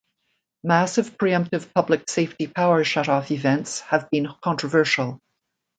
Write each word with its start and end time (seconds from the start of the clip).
Massive 0.63 1.15
preemptive 1.15 1.71
public 1.75 2.09
safety 2.09 2.47
power 2.47 2.83
shutoff 2.83 3.29
events 3.29 3.81
have 3.81 4.09
been 4.09 4.27
controversial. 4.43 5.19